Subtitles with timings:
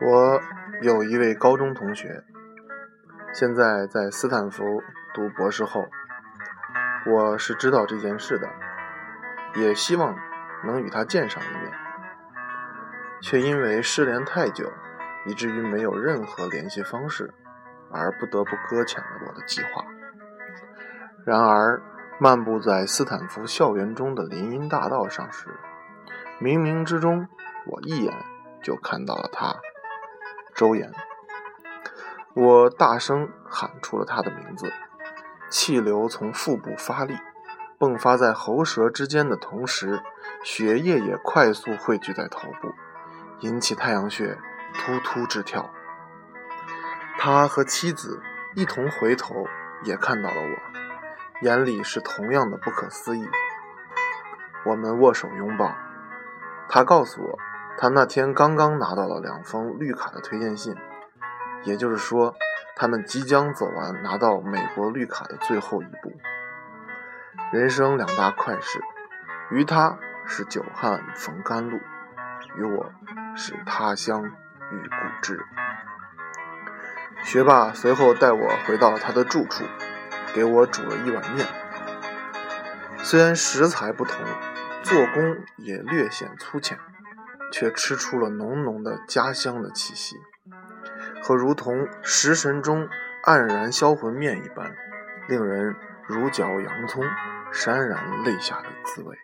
[0.00, 0.40] 我
[0.80, 2.22] 有一位高中同学，
[3.32, 4.80] 现在在斯坦福
[5.12, 5.86] 读博士后。
[7.06, 8.48] 我是知道这件事的，
[9.56, 10.16] 也希望
[10.64, 11.72] 能与他见上一面，
[13.22, 14.70] 却因为失联太久，
[15.26, 17.32] 以至于没有任何联系方式，
[17.90, 19.84] 而不得不搁浅了我的计划。
[21.24, 21.80] 然而，
[22.20, 25.48] 漫步在斯坦福校园中的林荫大道上时，
[26.40, 27.26] 冥冥之中，
[27.66, 28.12] 我一眼
[28.62, 29.56] 就看到了他。
[30.58, 30.92] 周岩，
[32.34, 34.72] 我大声喊出了他的名字，
[35.48, 37.16] 气流从腹部发力，
[37.78, 40.02] 迸发在喉舌之间的同时，
[40.42, 42.74] 血液也快速汇聚在头部，
[43.38, 44.36] 引起太阳穴
[44.74, 45.70] 突突直跳。
[47.18, 48.20] 他和妻子
[48.56, 49.46] 一同回头，
[49.84, 53.28] 也看到了我，眼里是同样的不可思议。
[54.64, 55.72] 我们握手拥抱，
[56.68, 57.38] 他告诉我。
[57.80, 60.74] 他那天刚刚拿到了两封绿卡的推荐信，
[61.62, 62.34] 也就是说，
[62.74, 66.12] 他们即将走完拿到美国绿卡的最后一步。
[67.52, 68.80] 人生两大快事，
[69.50, 71.78] 于他是久旱逢甘露，
[72.56, 72.92] 于我
[73.36, 75.40] 是他乡遇故知。
[77.22, 79.62] 学霸随后带我回到他的住处，
[80.34, 81.46] 给我煮了一碗面。
[82.98, 84.16] 虽然食材不同，
[84.82, 86.76] 做工也略显粗浅。
[87.52, 90.16] 却吃出了浓浓的家乡的气息，
[91.22, 92.88] 和如同食神中
[93.24, 94.74] 黯然销魂面一般，
[95.28, 95.74] 令人
[96.06, 97.04] 如嚼洋葱，
[97.52, 99.16] 潸然泪下的滋味。